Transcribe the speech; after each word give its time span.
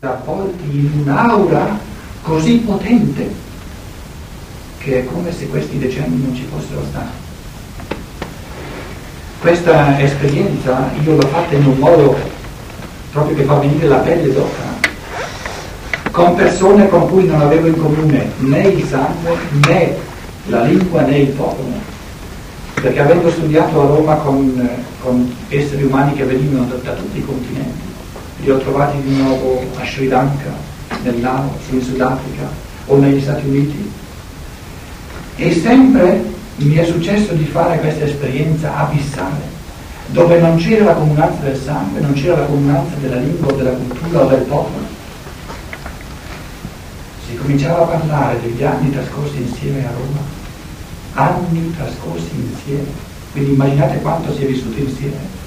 avvolti 0.00 0.78
in 0.78 1.00
un'aura 1.00 1.76
così 2.22 2.58
potente 2.58 3.28
che 4.78 5.00
è 5.00 5.04
come 5.06 5.32
se 5.32 5.48
questi 5.48 5.76
decenni 5.76 6.22
non 6.22 6.36
ci 6.36 6.46
fossero 6.48 6.82
stati. 6.88 7.26
Questa 9.40 10.00
esperienza 10.00 10.90
io 11.02 11.16
l'ho 11.16 11.26
fatta 11.26 11.54
in 11.56 11.66
un 11.66 11.78
modo 11.78 12.16
proprio 13.10 13.36
che 13.36 13.42
fa 13.42 13.54
venire 13.54 13.88
la 13.88 13.96
pelle 13.96 14.32
d'oca, 14.32 14.76
con 16.12 16.36
persone 16.36 16.88
con 16.88 17.08
cui 17.08 17.26
non 17.26 17.40
avevo 17.40 17.66
in 17.66 17.76
comune 17.76 18.30
né 18.38 18.68
il 18.68 18.86
sangue, 18.86 19.36
né 19.66 19.96
la 20.46 20.62
lingua, 20.62 21.02
né 21.02 21.18
il 21.18 21.28
popolo. 21.30 21.72
Perché 22.74 23.00
avendo 23.00 23.30
studiato 23.30 23.80
a 23.80 23.86
Roma 23.86 24.14
con, 24.14 24.68
con 25.00 25.34
esseri 25.48 25.82
umani 25.82 26.12
che 26.12 26.22
venivano 26.22 26.66
da, 26.66 26.76
da, 26.76 26.92
tutti 26.92 27.18
i 27.18 27.24
continenti, 27.24 27.87
li 28.40 28.50
ho 28.50 28.58
trovati 28.58 29.00
di 29.02 29.16
nuovo 29.16 29.64
a 29.78 29.84
Sri 29.84 30.08
Lanka, 30.08 30.52
nel 31.02 31.20
Laos, 31.20 31.68
in 31.70 31.82
Sudafrica 31.82 32.48
o 32.86 32.96
negli 32.96 33.20
Stati 33.20 33.46
Uniti. 33.46 33.92
E 35.36 35.54
sempre 35.54 36.24
mi 36.56 36.74
è 36.74 36.84
successo 36.84 37.32
di 37.34 37.44
fare 37.44 37.78
questa 37.78 38.04
esperienza 38.04 38.76
abissale, 38.76 39.56
dove 40.06 40.40
non 40.40 40.56
c'era 40.56 40.86
la 40.86 40.94
comunanza 40.94 41.42
del 41.42 41.56
sangue, 41.56 42.00
non 42.00 42.12
c'era 42.12 42.38
la 42.38 42.46
comunanza 42.46 42.94
della 43.00 43.16
lingua, 43.16 43.52
della 43.52 43.70
cultura 43.70 44.24
o 44.24 44.28
del 44.28 44.42
popolo. 44.42 44.86
Si 47.28 47.36
cominciava 47.36 47.82
a 47.82 47.86
parlare 47.86 48.40
degli 48.40 48.62
anni 48.64 48.90
trascorsi 48.90 49.36
insieme 49.36 49.86
a 49.86 49.90
Roma, 49.90 50.20
anni 51.12 51.74
trascorsi 51.76 52.30
insieme, 52.34 52.86
quindi 53.32 53.52
immaginate 53.52 54.00
quanto 54.00 54.34
si 54.34 54.44
è 54.44 54.46
vissuto 54.46 54.78
insieme. 54.78 55.37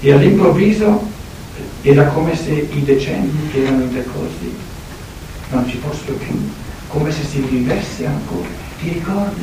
E 0.00 0.12
all'improvviso 0.12 1.06
era 1.82 2.04
come 2.06 2.36
se 2.36 2.68
i 2.72 2.84
decenni 2.84 3.48
che 3.50 3.62
erano 3.62 3.82
intercorsi 3.82 4.54
non 5.50 5.68
ci 5.68 5.78
fossero 5.78 6.16
più, 6.16 6.36
come 6.88 7.10
se 7.10 7.24
si 7.24 7.40
vivesse 7.40 8.06
ancora. 8.06 8.48
Ti 8.80 8.88
ricordi? 8.90 9.42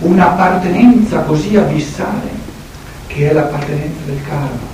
Un'appartenenza 0.00 1.20
così 1.20 1.56
abissale 1.56 2.30
che 3.06 3.30
è 3.30 3.32
l'appartenenza 3.32 4.00
del 4.06 4.20
karma, 4.26 4.72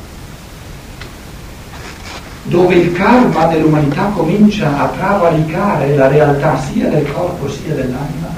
dove 2.45 2.75
il 2.75 2.93
karma 2.93 3.47
dell'umanità 3.47 4.07
comincia 4.07 4.79
a 4.79 4.89
travalicare 4.89 5.95
la 5.95 6.09
realtà 6.09 6.59
sia 6.59 6.89
del 6.89 7.11
corpo 7.13 7.49
sia 7.49 7.75
dell'anima 7.75 8.35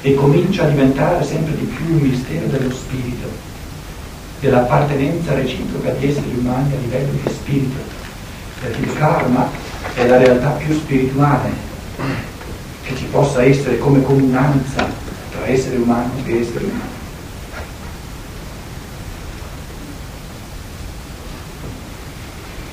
e 0.00 0.14
comincia 0.14 0.64
a 0.64 0.68
diventare 0.68 1.24
sempre 1.24 1.54
di 1.56 1.64
più 1.64 1.94
un 1.94 2.00
mistero 2.00 2.46
dello 2.46 2.72
spirito, 2.72 3.41
dell'appartenenza 4.42 5.34
reciproca 5.34 5.90
di 5.90 6.08
esseri 6.08 6.34
umani 6.36 6.74
a 6.74 6.80
livello 6.80 7.12
di 7.12 7.32
spirito, 7.32 7.78
perché 8.60 8.80
il 8.80 8.92
karma 8.94 9.48
è 9.94 10.04
la 10.04 10.16
realtà 10.18 10.48
più 10.50 10.74
spirituale 10.74 11.50
che 12.82 12.96
ci 12.96 13.04
possa 13.04 13.44
essere 13.44 13.78
come 13.78 14.02
comunanza 14.02 14.84
tra 15.30 15.46
esseri 15.46 15.76
umani 15.76 16.24
e 16.24 16.40
esseri 16.40 16.64
umani. 16.64 16.90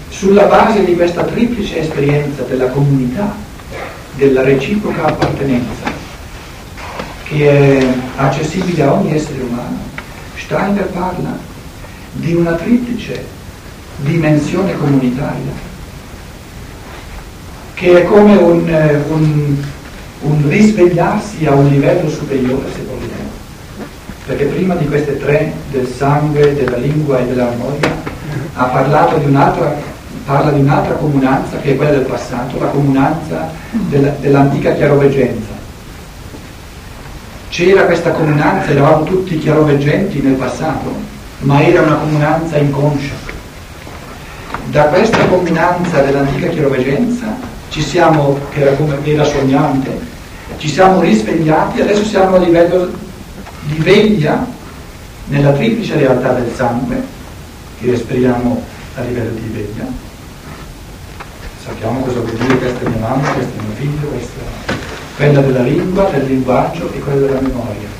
Sulla 0.09 0.45
base 0.45 0.83
di 0.83 0.95
questa 0.95 1.23
triplice 1.23 1.81
esperienza 1.81 2.42
della 2.44 2.70
comunità, 2.70 3.31
della 4.16 4.42
reciproca 4.42 5.06
appartenenza, 5.06 5.92
che 7.26 7.78
è 7.78 7.88
accessibile 8.16 8.81
a 8.81 8.94
ogni 8.94 9.14
essere 9.14 9.42
umano, 9.42 9.78
Steiner 10.36 10.88
parla 10.88 11.48
di 12.14 12.34
una 12.34 12.54
triplice 12.54 13.24
dimensione 13.98 14.78
comunitaria, 14.78 15.68
che 17.74 18.02
è 18.02 18.06
come 18.06 18.36
un, 18.36 19.02
un 19.10 19.58
un 20.22 20.50
risvegliarsi 20.50 21.45
a 21.45 21.54
un 21.54 21.67
livello 21.70 22.10
superiore, 22.10 22.70
se 22.73 22.83
vogliamo. 22.83 23.38
Perché 24.26 24.45
prima 24.45 24.76
di 24.76 24.86
queste 24.86 25.17
tre, 25.17 25.54
del 25.72 25.88
sangue, 25.88 26.54
della 26.54 26.78
lingua 26.78 27.20
e 27.20 27.26
della 27.26 27.50
memoria, 27.50 27.95
ha 28.56 28.66
parlato 28.66 29.17
di 29.17 29.26
un'altra, 29.26 29.76
parla 30.26 30.52
di 30.52 30.60
un'altra 30.60 30.95
comunanza 30.95 31.58
che 31.58 31.72
è 31.72 31.76
quella 31.76 31.92
del 31.92 32.06
passato, 32.06 32.60
la 32.60 32.67
comunanza 32.67 33.50
della, 33.72 34.14
dell'antica 34.20 34.73
chiaroveggenza. 34.73 35.58
C'era 37.50 37.86
questa 37.86 38.12
comunanza, 38.12 38.70
eravamo 38.70 39.06
tutti 39.06 39.39
chiaroveggenti 39.39 40.22
nel 40.22 40.33
passato, 40.33 40.94
ma 41.39 41.64
era 41.64 41.82
una 41.82 41.95
comunanza 41.95 42.58
inconscia. 42.58 43.14
Da 44.67 44.86
questa 44.86 45.26
comunanza 45.27 46.02
dell'antica 46.02 46.48
chiaroveggenza 46.48 47.36
ci 47.70 47.82
siamo, 47.82 48.38
che 48.52 48.61
era, 48.61 48.76
come, 48.76 48.98
era 49.04 49.23
sognante, 49.23 50.00
ci 50.58 50.70
siamo 50.70 51.02
risvegliati, 51.02 51.82
adesso 51.82 52.04
siamo 52.04 52.36
a 52.36 52.39
livello 52.39 52.92
di 53.64 53.77
veglia 53.77 54.45
nella 55.26 55.52
triplice 55.52 55.95
realtà 55.95 56.33
del 56.33 56.52
sangue, 56.55 57.02
che 57.80 57.92
respiriamo 57.92 58.61
a 58.95 59.02
livello 59.02 59.32
di 59.32 59.50
veglia. 59.54 59.86
Sappiamo 61.64 62.00
cosa 62.02 62.20
vuol 62.20 62.36
dire 62.36 62.58
questa 62.58 62.86
è 62.86 62.89
mia 62.89 63.00
mamma, 63.00 63.30
questo 63.32 63.52
è 63.58 63.61
mio 63.64 63.76
figlio, 63.76 64.08
questa 64.08 64.39
è 64.66 64.73
quella 65.16 65.42
della 65.42 65.61
lingua, 65.61 66.10
del 66.10 66.26
linguaggio 66.26 66.92
e 66.94 67.00
quella 67.00 67.27
della 67.27 67.42
memoria. 67.42 67.98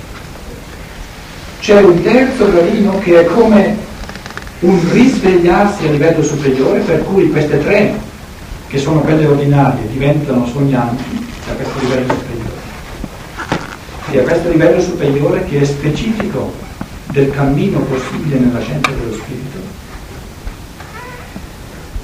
C'è 1.59 1.81
un 1.81 2.01
terzo 2.01 2.51
gradino 2.51 2.97
che 2.99 3.21
è 3.21 3.25
come 3.25 3.77
un 4.61 4.91
risvegliarsi 4.91 5.87
a 5.87 5.91
livello 5.91 6.23
superiore, 6.23 6.79
per 6.79 7.03
cui 7.03 7.29
queste 7.29 7.61
tre, 7.63 7.93
che 8.67 8.77
sono 8.77 8.99
quelle 8.99 9.25
ordinarie, 9.25 9.87
diventano 9.91 10.45
sognanti 10.47 11.27
da 11.45 11.53
questo 11.53 11.79
livello 11.79 12.13
superiore 12.13 12.49
e 14.11 14.19
a 14.19 14.23
questo 14.23 14.49
livello 14.49 14.81
superiore 14.81 15.45
che 15.45 15.61
è 15.61 15.65
specifico 15.65 16.51
del 17.11 17.31
cammino 17.31 17.79
possibile 17.81 18.39
nella 18.39 18.59
scienza 18.61 18.89
dello 18.89 19.13
spirito. 19.13 19.57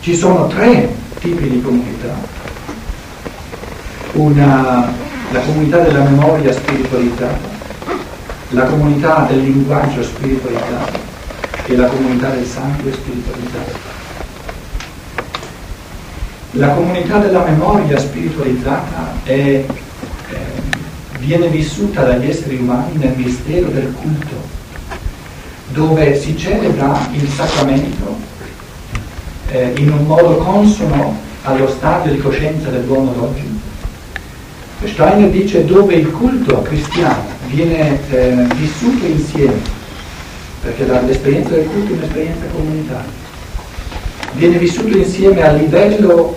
Ci 0.02 0.16
sono 0.16 0.48
tre 0.48 0.94
tipi 1.20 1.50
di 1.50 1.62
comunità. 1.62 2.14
Una, 4.14 4.94
la 5.32 5.40
comunità 5.40 5.80
della 5.80 6.04
memoria 6.04 6.54
spiritualizzata, 6.54 7.55
la 8.50 8.64
comunità 8.66 9.26
del 9.30 9.42
linguaggio 9.42 10.04
spiritualizzato 10.04 11.00
e 11.66 11.76
la 11.76 11.88
comunità 11.88 12.30
del 12.30 12.46
sangue 12.46 12.94
spiritualizzato. 12.94 13.94
La 16.52 16.70
comunità 16.70 17.18
della 17.18 17.44
memoria 17.44 17.98
spiritualizzata 17.98 19.14
è 19.24 19.66
viene 21.26 21.48
vissuta 21.48 22.04
dagli 22.04 22.30
esseri 22.30 22.58
umani 22.58 22.98
nel 22.98 23.14
mistero 23.16 23.70
del 23.70 23.92
culto, 24.00 24.36
dove 25.70 26.20
si 26.20 26.38
celebra 26.38 27.08
il 27.14 27.28
sacramento 27.30 28.16
eh, 29.50 29.74
in 29.78 29.92
un 29.92 30.06
modo 30.06 30.38
consono 30.38 31.18
allo 31.44 31.68
stadio 31.68 32.12
di 32.12 32.20
coscienza 32.20 32.70
dell'uomo 32.70 33.12
d'oggi. 33.12 33.54
Steiner 34.84 35.30
dice 35.30 35.66
dove 35.66 35.96
il 35.96 36.12
culto 36.12 36.62
cristiano 36.62 37.35
viene 37.48 38.00
eh, 38.10 38.48
vissuto 38.56 39.06
insieme, 39.06 39.60
perché 40.62 40.86
l'esperienza 40.86 41.50
del 41.50 41.68
culto 41.68 41.94
è 41.94 41.98
un'esperienza 41.98 42.46
comunitaria, 42.52 43.24
viene 44.34 44.58
vissuto 44.58 44.98
insieme 44.98 45.42
a 45.44 45.52
livello 45.52 46.36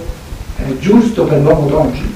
eh, 0.58 0.78
giusto 0.78 1.24
per 1.24 1.40
l'uomo 1.40 1.66
d'oggi, 1.66 2.14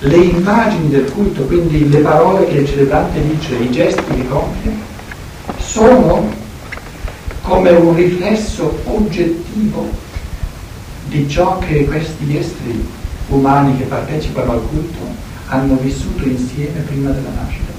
le 0.00 0.16
immagini 0.16 0.88
del 0.88 1.10
culto, 1.12 1.42
quindi 1.42 1.88
le 1.88 1.98
parole 1.98 2.46
che 2.46 2.58
il 2.58 2.68
celebrante 2.68 3.20
dice, 3.22 3.54
i 3.56 3.70
gesti 3.70 4.02
che 4.14 4.28
compie, 4.28 4.72
sono 5.58 6.28
come 7.42 7.70
un 7.70 7.94
riflesso 7.94 8.78
oggettivo 8.84 9.88
di 11.06 11.28
ciò 11.28 11.58
che 11.58 11.84
questi 11.84 12.36
esseri 12.36 12.86
umani 13.28 13.76
che 13.76 13.84
partecipano 13.84 14.52
al 14.52 14.62
culto 14.68 14.98
hanno 15.48 15.76
vissuto 15.80 16.24
insieme 16.24 16.80
prima 16.80 17.10
della 17.10 17.30
nascita. 17.42 17.69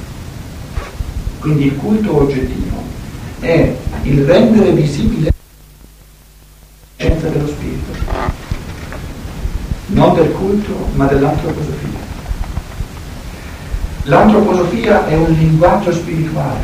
Quindi 1.42 1.66
il 1.66 1.76
culto 1.76 2.18
oggettivo 2.18 2.84
è 3.40 3.74
il 4.04 4.26
rendere 4.26 4.74
visibile 4.74 5.26
la 5.26 5.32
scienza 6.98 7.30
dello 7.30 7.48
spirito, 7.48 7.92
non 9.88 10.14
del 10.14 10.32
culto 10.34 10.88
ma 10.94 11.08
dell'antroposofia. 11.08 11.98
L'antroposofia 14.04 15.08
è 15.08 15.16
un 15.16 15.32
linguaggio 15.32 15.92
spirituale, 15.92 16.60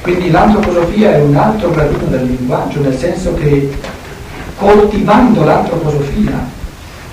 quindi 0.00 0.30
l'antroposofia 0.30 1.12
è 1.12 1.20
un 1.20 1.36
altro 1.36 1.70
gradino 1.70 2.06
del 2.06 2.24
linguaggio, 2.24 2.80
nel 2.80 2.96
senso 2.96 3.34
che 3.34 3.78
coltivando 4.56 5.44
l'antroposofia, 5.44 6.48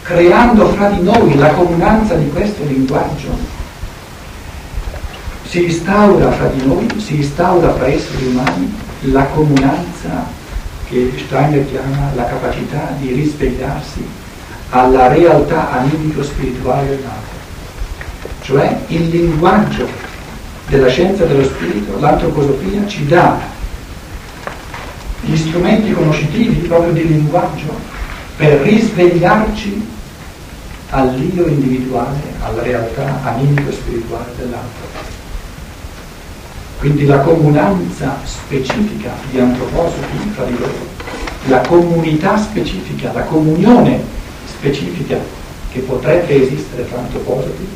creando 0.03 0.67
fra 0.69 0.87
di 0.91 1.03
noi 1.03 1.35
la 1.35 1.49
comunanza 1.49 2.13
di 2.13 2.29
questo 2.29 2.63
linguaggio, 2.63 3.42
si 5.53 5.65
instaura 5.65 6.31
fra 6.31 6.47
di 6.47 6.65
noi, 6.65 6.87
si 6.97 7.17
instaura 7.17 7.75
fra 7.75 7.85
esseri 7.85 8.25
umani 8.25 8.73
la 9.01 9.23
comunanza 9.25 10.25
che 10.89 11.13
Steiner 11.15 11.63
chiama 11.69 12.09
la 12.15 12.25
capacità 12.25 12.95
di 12.97 13.11
risvegliarsi 13.13 14.03
alla 14.71 15.09
realtà 15.09 15.71
animico-spirituale 15.73 16.87
dell'altro. 16.87 17.37
Cioè 18.41 18.79
il 18.87 19.09
linguaggio 19.09 19.87
della 20.69 20.87
scienza 20.87 21.25
dello 21.25 21.43
spirito, 21.43 21.99
l'antroposofia, 21.99 22.87
ci 22.87 23.05
dà 23.05 23.39
gli 25.21 25.37
strumenti 25.37 25.93
conoscitivi 25.93 26.65
proprio 26.65 26.93
di 26.93 27.07
linguaggio 27.07 27.79
per 28.37 28.59
risvegliarci 28.61 29.87
all'io 30.89 31.45
individuale, 31.45 32.21
alla 32.41 32.63
realtà 32.63 33.19
animico-spirituale 33.21 34.31
dell'altro. 34.35 35.21
Quindi 36.83 37.05
la 37.05 37.19
comunanza 37.19 38.17
specifica 38.25 39.11
di 39.31 39.39
antroposofi 39.39 40.17
fra 40.33 40.43
di 40.43 40.57
loro, 40.57 40.85
la 41.45 41.61
comunità 41.61 42.37
specifica, 42.37 43.13
la 43.13 43.21
comunione 43.21 44.03
specifica 44.45 45.17
che 45.71 45.79
potrebbe 45.79 46.43
esistere 46.43 46.85
tra 46.89 46.97
antroposofi, 46.97 47.67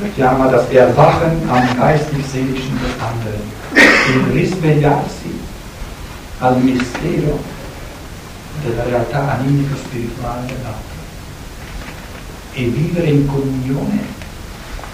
la 0.00 0.08
chiama 0.14 0.46
das 0.46 0.64
Erwachen 0.70 1.46
am 1.50 1.68
geistig-seelischen 1.76 2.78
des 2.80 2.92
anderen, 2.98 3.42
il 3.74 4.32
risvegliarsi 4.32 5.38
al 6.38 6.62
mistero 6.62 7.42
della 8.62 8.84
realtà 8.84 9.32
animico-spirituale 9.32 10.46
dell'altro 10.46 11.02
e 12.54 12.64
vivere 12.68 13.08
in 13.08 13.26
comunione 13.26 14.13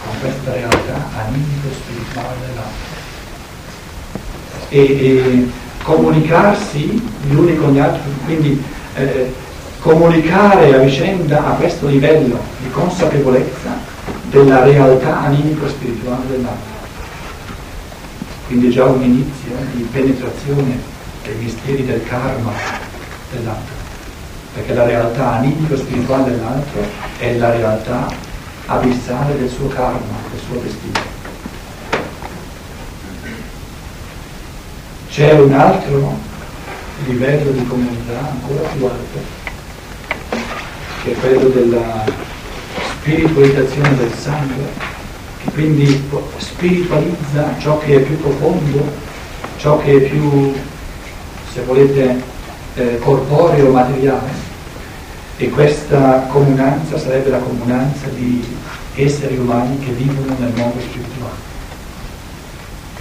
con 0.04 0.18
questa 0.20 0.52
realtà 0.52 1.08
animico-spirituale 1.26 2.36
dell'altro. 2.46 2.98
E, 4.68 4.78
e, 4.80 5.50
comunicarsi 5.82 7.02
gli 7.26 7.34
uni 7.34 7.56
con 7.56 7.72
gli 7.72 7.78
altri, 7.78 8.10
quindi 8.24 8.62
eh, 8.94 9.32
comunicare 9.80 10.74
a 10.74 10.78
vicenda 10.78 11.46
a 11.46 11.54
questo 11.54 11.86
livello 11.86 12.38
di 12.62 12.70
consapevolezza 12.70 13.78
della 14.30 14.62
realtà 14.64 15.20
animico-spirituale 15.22 16.26
dell'altro. 16.28 16.78
Quindi 18.46 18.70
già 18.70 18.84
un 18.84 19.02
inizio 19.02 19.52
di 19.72 19.82
penetrazione 19.90 20.78
dei 21.24 21.34
misteri 21.36 21.84
del 21.84 22.04
karma 22.04 22.52
dell'altro, 23.32 23.74
perché 24.54 24.74
la 24.74 24.84
realtà 24.84 25.32
animico-spirituale 25.34 26.30
dell'altro 26.30 26.82
è 27.18 27.36
la 27.36 27.50
realtà 27.50 28.28
abissale 28.70 29.36
del 29.36 29.50
suo 29.50 29.66
karma, 29.66 29.98
del 30.30 30.40
suo 30.46 30.60
destino. 30.60 31.18
C'è 35.10 35.32
un 35.32 35.52
altro 35.52 36.16
livello 37.06 37.50
di 37.50 37.66
comunità 37.66 38.30
ancora 38.30 38.68
più 38.68 38.84
alto, 38.84 39.18
che 41.02 41.12
è 41.12 41.16
quello 41.16 41.48
della 41.48 42.04
spiritualizzazione 43.00 43.96
del 43.96 44.12
sangue, 44.12 44.64
che 45.42 45.50
quindi 45.50 46.08
spiritualizza 46.36 47.56
ciò 47.58 47.78
che 47.78 47.96
è 47.96 48.00
più 48.00 48.20
profondo, 48.20 48.88
ciò 49.56 49.78
che 49.80 49.96
è 49.96 50.00
più, 50.08 50.54
se 51.52 51.62
volete, 51.62 52.22
eh, 52.74 52.98
corporeo, 53.00 53.72
materiale. 53.72 54.39
E 55.42 55.48
questa 55.48 56.26
comunanza 56.28 56.98
sarebbe 56.98 57.30
la 57.30 57.38
comunanza 57.38 58.08
di 58.08 58.44
esseri 58.94 59.38
umani 59.38 59.78
che 59.78 59.90
vivono 59.92 60.36
nel 60.38 60.52
mondo 60.54 60.78
spirituale. 60.78 61.38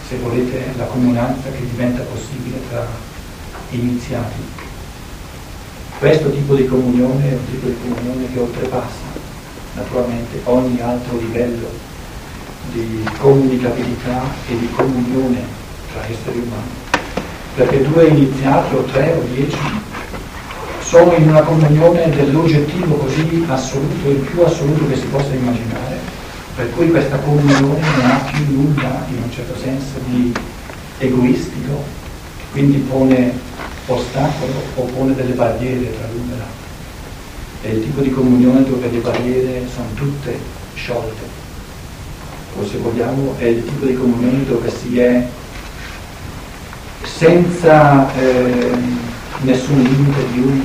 Se 0.08 0.16
volete, 0.20 0.72
la 0.78 0.86
comunanza 0.86 1.50
che 1.50 1.68
diventa 1.70 2.02
possibile 2.04 2.62
tra 2.70 2.88
iniziati. 3.72 4.38
Questo 6.00 6.32
tipo 6.32 6.56
di 6.56 6.66
comunione 6.66 7.30
è 7.30 7.34
un 7.34 7.46
tipo 7.52 7.68
di 7.68 7.76
comunione 7.82 8.32
che 8.32 8.40
oltrepassa 8.40 9.20
naturalmente 9.74 10.40
ogni 10.46 10.80
altro 10.80 11.18
livello 11.18 11.68
di 12.72 13.04
comunicabilità 13.18 14.24
e 14.48 14.58
di 14.58 14.70
comunione 14.72 15.42
tra 15.92 16.04
esseri 16.06 16.38
umani. 16.38 16.72
Perché 17.56 17.82
due 17.86 18.08
iniziati 18.08 18.76
o 18.76 18.84
tre 18.84 19.14
o 19.14 19.24
dieci 19.34 19.58
sono 20.90 21.14
in 21.14 21.30
una 21.30 21.42
comunione 21.42 22.10
dell'oggettivo 22.10 22.96
così 22.96 23.46
assoluto, 23.48 24.10
il 24.10 24.16
più 24.16 24.42
assoluto 24.42 24.88
che 24.88 24.96
si 24.96 25.06
possa 25.06 25.36
immaginare, 25.36 26.00
per 26.56 26.72
cui 26.72 26.90
questa 26.90 27.16
comunione 27.20 27.80
non 27.80 28.06
ha 28.06 28.16
più 28.32 28.44
nulla, 28.50 29.06
in 29.10 29.22
un 29.22 29.32
certo 29.32 29.56
senso, 29.62 30.00
di 30.08 30.34
egoistico, 30.98 31.84
quindi 32.52 32.80
pone 32.80 33.32
ostacolo 33.86 34.52
o 34.78 34.82
pone 34.86 35.14
delle 35.14 35.34
barriere 35.34 35.96
tra 35.96 36.08
l'uno 36.12 36.34
e 36.34 36.38
l'altro. 36.38 36.68
È 37.62 37.68
il 37.68 37.84
tipo 37.84 38.02
di 38.02 38.10
comunione 38.10 38.64
dove 38.64 38.90
le 38.90 38.98
barriere 38.98 39.68
sono 39.72 39.90
tutte 39.94 40.40
sciolte, 40.74 41.22
o 42.58 42.66
se 42.66 42.78
vogliamo 42.78 43.36
è 43.38 43.46
il 43.46 43.64
tipo 43.64 43.86
di 43.86 43.94
comunione 43.94 44.44
dove 44.44 44.72
si 44.72 44.98
è 44.98 45.24
senza... 47.04 48.12
Eh, 48.16 49.08
nessun 49.42 49.82
limite 49.82 50.32
di 50.34 50.40
uno 50.40 50.64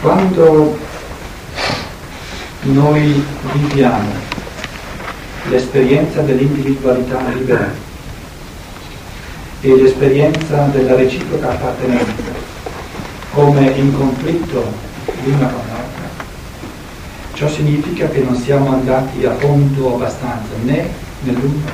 Quando 0.00 0.76
noi 2.62 3.24
viviamo 3.52 4.10
l'esperienza 5.48 6.22
dell'individualità 6.22 7.20
libera, 7.28 7.72
e 9.62 9.76
l'esperienza 9.76 10.64
della 10.72 10.94
reciproca 10.94 11.50
appartenenza 11.50 12.38
come 13.32 13.70
in 13.70 13.94
conflitto 13.96 14.72
l'una 15.24 15.46
con 15.46 15.62
l'altra, 15.68 16.24
ciò 17.34 17.48
significa 17.48 18.08
che 18.08 18.20
non 18.20 18.34
siamo 18.36 18.72
andati 18.72 19.24
a 19.24 19.34
fondo 19.36 19.94
abbastanza 19.94 20.54
né 20.62 20.88
nell'uno 21.20 21.70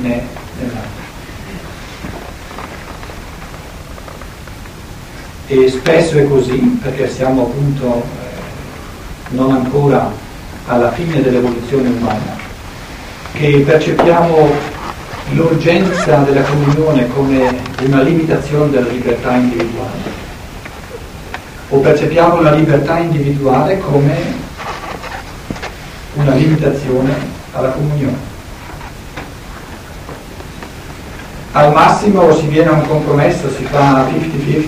né 0.00 0.22
nell'altro. 0.58 1.06
E 5.48 5.68
spesso 5.70 6.18
è 6.18 6.28
così 6.28 6.78
perché 6.82 7.10
siamo 7.10 7.42
appunto 7.42 8.02
eh, 8.02 9.34
non 9.34 9.52
ancora 9.52 10.12
alla 10.66 10.92
fine 10.92 11.22
dell'evoluzione 11.22 11.88
umana, 11.88 12.36
che 13.32 13.62
percepiamo 13.66 14.76
l'urgenza 15.32 16.16
della 16.18 16.42
comunione 16.42 17.08
come 17.08 17.54
una 17.84 18.02
limitazione 18.02 18.70
della 18.70 18.88
libertà 18.88 19.34
individuale 19.34 20.26
o 21.70 21.78
percepiamo 21.78 22.40
la 22.40 22.52
libertà 22.52 22.98
individuale 22.98 23.78
come 23.78 24.46
una 26.14 26.34
limitazione 26.34 27.14
alla 27.52 27.68
comunione. 27.68 28.26
Al 31.52 31.72
massimo 31.72 32.32
si 32.34 32.46
viene 32.46 32.70
a 32.70 32.72
un 32.72 32.86
compromesso, 32.86 33.50
si 33.50 33.64
fa 33.64 34.06
50-50 34.08 34.66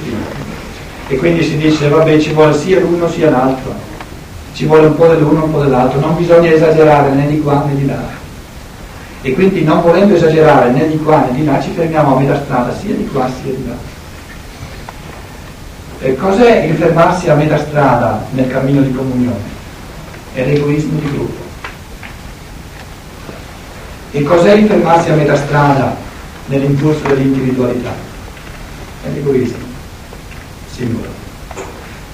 e 1.08 1.16
quindi 1.16 1.42
si 1.42 1.56
dice 1.56 1.88
vabbè 1.88 2.18
ci 2.20 2.32
vuole 2.32 2.54
sia 2.54 2.80
l'uno 2.80 3.08
sia 3.08 3.30
l'altro, 3.30 3.74
ci 4.52 4.66
vuole 4.66 4.86
un 4.86 4.96
po' 4.96 5.06
dell'uno 5.06 5.40
e 5.40 5.44
un 5.44 5.52
po' 5.52 5.62
dell'altro, 5.62 6.00
non 6.00 6.16
bisogna 6.16 6.50
esagerare 6.50 7.10
né 7.10 7.26
di 7.26 7.40
qua 7.40 7.64
né 7.66 7.74
di 7.76 7.86
là 7.86 8.19
e 9.22 9.34
quindi 9.34 9.62
non 9.64 9.82
volendo 9.82 10.14
esagerare 10.14 10.70
né 10.70 10.88
di 10.88 10.98
qua 10.98 11.26
né 11.26 11.32
di 11.32 11.44
là 11.44 11.60
ci 11.60 11.70
fermiamo 11.72 12.16
a 12.16 12.18
metà 12.18 12.40
strada 12.42 12.74
sia 12.74 12.94
di 12.94 13.06
qua 13.06 13.28
sia 13.42 13.52
di 13.52 13.66
là. 13.66 13.76
E 16.02 16.16
cos'è 16.16 16.64
il 16.64 16.76
fermarsi 16.76 17.28
a 17.28 17.34
metà 17.34 17.58
strada 17.58 18.24
nel 18.30 18.48
cammino 18.48 18.80
di 18.80 18.92
comunione? 18.92 19.58
È 20.32 20.44
l'egoismo 20.46 20.98
di 20.98 21.10
gruppo. 21.10 21.48
E 24.12 24.22
cos'è 24.22 24.52
il 24.54 24.66
fermarsi 24.66 25.10
a 25.10 25.14
metà 25.14 25.36
strada 25.36 25.94
nell'impulso 26.46 27.06
dell'individualità? 27.06 27.92
È 29.02 29.08
l'egoismo 29.10 29.68
singolo. 30.72 31.08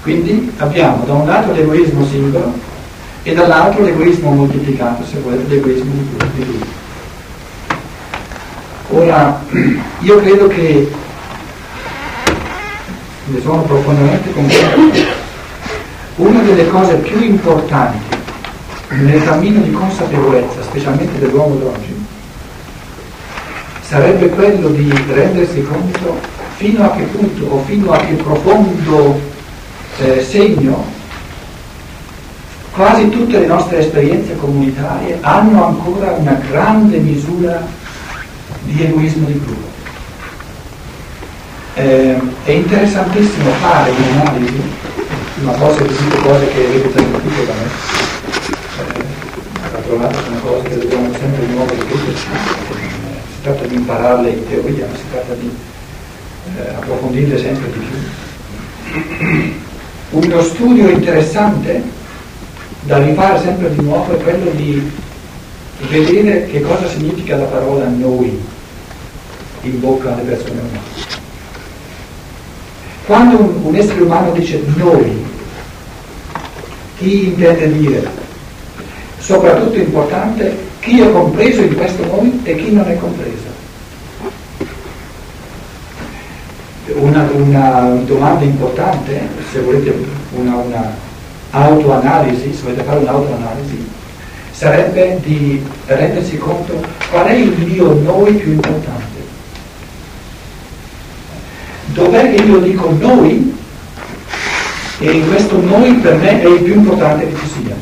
Quindi 0.01 0.51
abbiamo 0.57 1.05
da 1.05 1.13
un 1.13 1.25
lato 1.25 1.53
l'egoismo 1.53 2.05
singolo 2.05 2.53
e 3.23 3.33
dall'altro 3.33 3.83
l'egoismo 3.83 4.31
moltiplicato, 4.31 5.05
se 5.05 5.19
volete 5.19 5.47
l'egoismo 5.47 5.93
di 5.93 6.43
gruppo. 6.43 6.76
Ora, 8.89 9.43
io 9.99 10.17
credo 10.21 10.47
che 10.47 10.89
ne 13.25 13.41
sono 13.41 13.61
profondamente 13.63 14.31
convinto. 14.31 15.15
Una 16.15 16.41
delle 16.41 16.67
cose 16.69 16.95
più 16.95 17.21
importanti 17.21 18.15
nel 18.89 19.23
cammino 19.23 19.61
di 19.61 19.71
consapevolezza, 19.71 20.63
specialmente 20.63 21.19
dell'uomo 21.19 21.55
d'oggi, 21.55 22.05
sarebbe 23.81 24.29
quello 24.29 24.69
di 24.69 24.89
rendersi 25.09 25.61
conto 25.63 26.19
fino 26.55 26.85
a 26.85 26.91
che 26.95 27.03
punto 27.03 27.45
o 27.45 27.63
fino 27.65 27.91
a 27.91 27.97
che 27.97 28.13
profondo 28.13 29.19
eh, 29.99 30.23
segno 30.23 30.95
quasi 32.71 33.09
tutte 33.09 33.39
le 33.39 33.47
nostre 33.47 33.79
esperienze 33.79 34.35
comunitarie 34.35 35.17
hanno 35.21 35.65
ancora 35.65 36.11
una 36.11 36.39
grande 36.49 36.97
misura 36.97 37.65
di 38.67 38.83
egoismo 38.83 39.27
di 39.27 39.39
gruppo. 39.39 39.75
Eh, 41.75 42.19
è 42.43 42.51
interessantissimo 42.51 43.51
fare 43.61 43.91
un'analisi, 43.91 44.61
ma 45.41 45.53
forse 45.53 45.83
ho 45.83 46.21
cose 46.21 46.47
che 46.47 46.65
avete 46.65 46.91
sentito 46.91 47.43
da 47.45 47.53
me, 47.53 47.95
trovate 49.85 50.17
sono 50.23 50.39
cose 50.39 50.67
che 50.67 50.77
dobbiamo 50.79 51.13
sempre 51.13 51.45
di 51.45 51.53
nuovo 51.53 51.73
ripeterci, 51.73 52.25
si 52.25 53.41
tratta 53.41 53.65
di 53.65 53.75
impararle 53.75 54.29
in 54.29 54.47
teoria, 54.47 54.87
ma 54.87 54.95
si 54.97 55.03
tratta 55.11 55.33
di 55.33 55.49
eh, 56.57 56.69
approfondirle 56.75 57.37
sempre 57.37 57.71
di 57.71 57.79
più. 57.79 59.55
Uno 60.09 60.41
studio 60.41 60.89
interessante 60.89 61.83
da 62.81 62.97
rifare 62.97 63.39
sempre 63.39 63.73
di 63.73 63.81
nuovo 63.81 64.13
è 64.13 64.21
quello 64.21 64.51
di 64.51 64.91
vedere 65.89 66.47
che 66.47 66.61
cosa 66.61 66.87
significa 66.87 67.37
la 67.37 67.45
parola 67.45 67.87
noi 67.87 68.55
in 69.67 69.79
bocca 69.79 70.13
alle 70.13 70.23
persone 70.23 70.59
umane. 70.59 71.15
Quando 73.05 73.37
un, 73.39 73.59
un 73.63 73.75
essere 73.75 74.01
umano 74.01 74.31
dice 74.31 74.61
noi, 74.75 75.25
chi 76.97 77.27
intende 77.27 77.71
dire 77.77 78.25
soprattutto 79.19 79.77
importante 79.77 80.55
chi 80.79 81.01
è 81.01 81.11
compreso 81.11 81.61
in 81.61 81.75
questo 81.75 82.05
noi 82.05 82.39
e 82.43 82.55
chi 82.55 82.71
non 82.71 82.87
è 82.87 82.97
compreso. 82.97 83.55
Una, 86.95 87.29
una 87.33 88.01
domanda 88.05 88.45
importante, 88.45 89.27
se 89.51 89.59
volete 89.59 89.93
una, 90.31 90.55
una 90.55 90.95
autoanalisi, 91.49 92.53
se 92.53 92.63
volete 92.63 92.83
fare 92.83 92.99
un'autoanalisi, 92.99 93.85
sarebbe 94.51 95.19
di 95.23 95.61
rendersi 95.87 96.37
conto 96.37 96.81
qual 97.11 97.25
è 97.25 97.33
il 97.33 97.51
mio 97.57 97.93
noi 97.93 98.33
più 98.35 98.53
importante. 98.53 99.06
Dov'è 101.97 102.31
che 102.31 102.43
io 102.43 102.59
dico 102.59 102.95
noi 102.99 103.57
e 104.99 105.23
questo 105.27 105.59
noi 105.59 105.93
per 105.95 106.15
me 106.17 106.43
è 106.43 106.45
il 106.45 106.61
più 106.61 106.75
importante 106.75 107.27
che 107.27 107.35
ci 107.35 107.47
sia. 107.47 107.75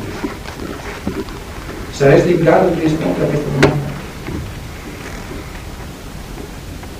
Sareste 1.90 2.30
in 2.30 2.40
grado 2.40 2.68
di 2.70 2.80
rispondere 2.80 3.24
a 3.24 3.28
questa 3.28 3.48
domanda? 3.60 3.84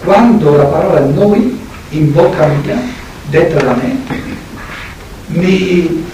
Quando 0.04 0.56
la 0.56 0.64
parola 0.64 1.00
noi 1.00 1.58
in 1.88 2.12
bocca 2.12 2.49
mia, 2.49 2.82
detta 3.30 3.64
da 3.64 3.75
me, 3.76 3.96
mi, 5.28 6.04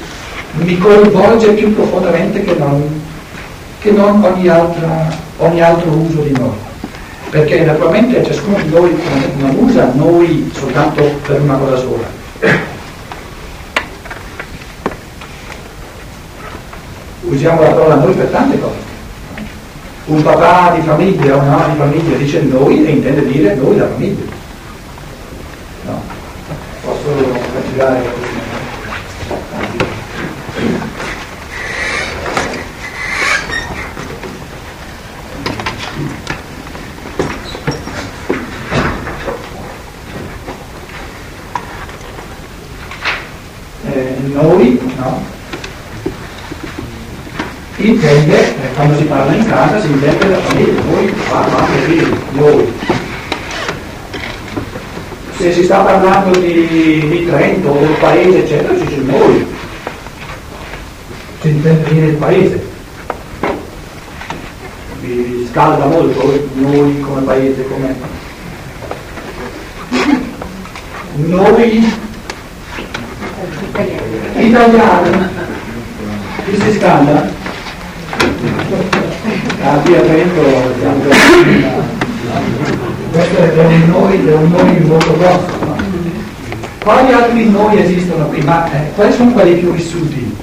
mi 0.52 0.78
coinvolge 0.78 1.49
più 1.54 1.75
profondamente 1.75 2.44
che 2.44 2.54
non, 2.54 3.02
che 3.80 3.90
non 3.90 4.23
ogni, 4.23 4.47
altra, 4.47 5.09
ogni 5.38 5.61
altro 5.61 5.90
uso 5.90 6.21
di 6.21 6.32
noi 6.38 6.71
perché 7.33 7.65
naturalmente 7.65 8.23
ciascuno 8.23 8.59
di 8.59 8.69
noi 8.69 8.95
non 9.39 9.57
usa 9.59 9.91
noi 9.95 10.53
soltanto 10.55 11.03
per 11.27 11.41
una 11.41 11.57
cosa 11.57 11.77
sola. 11.79 12.21
usiamo 17.23 17.62
la 17.62 17.71
parola 17.71 17.95
noi 17.95 18.12
per 18.12 18.27
tante 18.27 18.61
cose. 18.61 18.91
Un 20.05 20.23
papà 20.23 20.75
di 20.75 20.83
famiglia 20.83 21.37
una 21.37 21.57
mamma 21.57 21.69
di 21.69 21.79
famiglia 21.79 22.17
dice 22.19 22.43
noi 22.43 22.85
e 22.85 22.91
intende 22.91 23.27
dire 23.27 23.55
noi 23.55 23.79
la 23.79 23.89
famiglia. 23.89 24.25
No, 25.87 26.03
posso 26.85 27.41
cancellare 27.55 28.05
eh, 43.93 44.17
noi, 44.33 44.83
no? 45.02 45.40
intende, 47.82 48.38
eh, 48.38 48.73
quando 48.75 48.97
si 48.97 49.04
parla 49.04 49.35
in 49.35 49.47
casa, 49.47 49.80
si 49.80 49.88
intende 49.88 50.28
la 50.28 50.38
famiglia, 50.38 50.82
noi, 50.82 51.14
papà, 51.28 51.64
figli, 51.64 52.14
noi. 52.32 52.73
Se 55.37 55.52
si 55.52 55.64
sta 55.64 55.80
parlando 55.80 56.38
di, 56.38 57.09
di 57.09 57.26
Trento 57.26 57.71
o 57.71 57.78
del 57.78 57.97
paese, 57.99 58.44
eccetera, 58.44 58.76
si 58.76 58.85
dice 58.85 59.00
noi. 59.00 59.47
Si 61.40 61.49
intende 61.49 61.90
dire 61.90 62.06
il 62.06 62.16
paese. 62.16 62.71
Vi 65.00 65.49
scalda 65.50 65.87
molto 65.87 66.49
noi 66.54 67.00
come 67.00 67.23
paese, 67.23 67.66
come... 67.66 68.21
Noi 71.14 72.01
italiani. 74.47 75.29
Chi 76.45 76.61
si 76.61 76.79
scalda? 76.79 77.31
Abbi 79.63 79.95
attento, 79.95 80.41
questo 83.13 83.39
è 83.39 83.65
un 83.65 83.89
noi, 83.89 84.27
è 84.27 84.35
un 84.35 84.51
noi 84.51 84.81
molto 84.81 85.17
grosso. 85.17 85.65
No? 85.65 85.77
Quali 86.83 87.13
altri 87.13 87.49
noi 87.49 87.81
esistono 87.81 88.27
qui? 88.27 88.43
Ma 88.43 88.71
eh, 88.73 88.93
quali 88.95 89.13
sono 89.13 89.31
quelli 89.31 89.61
più 89.61 89.73
vissuti? 89.73 90.37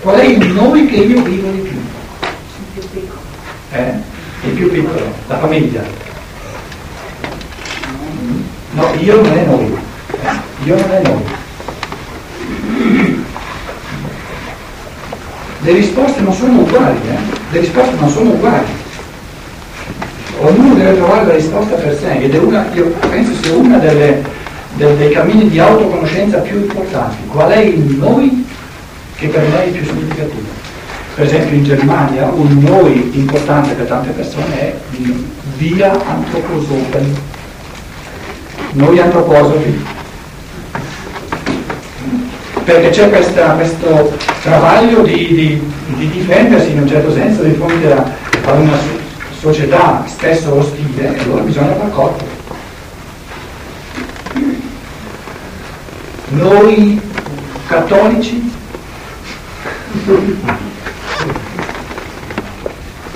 Qual 0.00 0.16
è 0.16 0.24
il 0.24 0.46
noi 0.48 0.86
che 0.86 0.96
io 0.96 1.22
vivo 1.22 1.50
di 1.50 1.58
più? 1.60 1.78
Il 1.78 2.66
più 2.72 2.88
piccolo. 2.90 3.20
Eh? 3.70 3.92
Il 4.44 4.50
più 4.50 4.70
piccolo, 4.70 5.14
la 5.28 5.38
famiglia. 5.38 5.82
No, 8.72 8.94
io 8.98 9.22
non 9.22 9.32
è 9.32 9.44
noi. 9.44 9.81
Eh? 10.62 10.66
Io 10.66 10.76
non 10.76 10.90
è 10.90 11.02
noi. 11.02 11.40
le 15.62 15.72
risposte 15.72 16.20
non 16.20 16.32
sono 16.32 16.60
uguali, 16.60 16.98
eh? 17.08 17.18
le 17.52 17.60
risposte 17.60 17.94
non 17.98 18.08
sono 18.08 18.30
uguali. 18.30 18.66
Ognuno 20.40 20.74
deve 20.74 20.96
trovare 20.96 21.26
la 21.26 21.34
risposta 21.34 21.76
per 21.76 21.96
sé 21.96 22.18
ed 22.18 22.34
è 22.34 22.38
una, 22.38 22.66
io 22.72 22.86
penso 23.08 23.32
sia 23.42 23.54
uno 23.54 23.78
dei 23.78 25.10
cammini 25.12 25.48
di 25.48 25.60
autoconoscenza 25.60 26.38
più 26.38 26.56
importanti. 26.62 27.16
Qual 27.28 27.50
è 27.50 27.58
il 27.58 27.96
noi 27.96 28.44
che 29.14 29.28
per 29.28 29.46
me 29.48 29.66
è 29.66 29.68
più 29.68 29.84
significativo? 29.84 30.60
Per 31.14 31.26
esempio 31.26 31.56
in 31.56 31.64
Germania 31.64 32.24
un 32.24 32.58
noi 32.58 33.10
importante 33.14 33.74
per 33.74 33.86
tante 33.86 34.10
persone 34.10 34.58
è 34.58 34.74
via 35.58 35.92
antroposofen. 35.92 37.14
Noi 38.72 38.98
antroposofi 38.98 40.00
perché 42.64 42.90
c'è 42.90 43.08
questa, 43.08 43.50
questo 43.52 44.16
travaglio 44.42 45.02
di, 45.02 45.26
di, 45.28 45.72
di, 45.96 46.10
difendersi 46.10 46.70
in 46.70 46.80
un 46.82 46.88
certo 46.88 47.12
senso 47.12 47.42
di 47.42 47.52
fronte 47.52 47.92
a, 47.92 48.04
a 48.44 48.52
una 48.52 48.78
società 49.38 50.04
spesso 50.06 50.58
ostile 50.58 51.16
e 51.16 51.20
allora 51.20 51.42
bisogna 51.42 51.74
far 51.74 51.90
corpo. 51.90 52.24
Noi 56.28 57.00
cattolici 57.66 58.50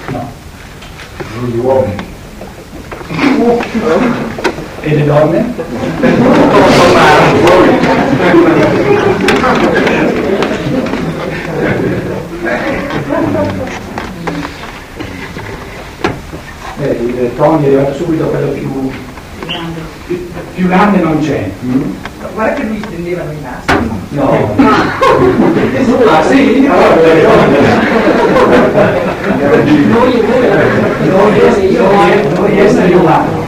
no. 0.09 0.33
Noi 1.39 1.59
uomini 1.59 2.05
e 4.81 4.95
le 4.95 5.05
donne? 5.05 5.55
Eh, 16.79 16.91
il 16.91 17.31
Tony 17.37 17.63
è 17.63 17.67
arrivato 17.69 17.95
subito 17.95 18.25
quello 18.25 18.49
più, 18.49 18.91
più, 20.07 20.29
più 20.55 20.67
grande 20.67 20.99
non 20.99 21.21
c'è. 21.21 21.49
Mm? 21.65 21.83
Guarda 22.35 22.55
che 22.55 22.65
mi 22.65 22.83
stendevano 22.85 23.31
i 23.31 23.37
nastri. 23.41 23.89
No. 24.09 24.57
ah 26.11 26.23
sì? 26.25 26.69
Noi, 29.87 30.25
noi, 31.09 31.79
noi 32.35 32.59
esseri 32.59 32.95
umani 32.95 33.45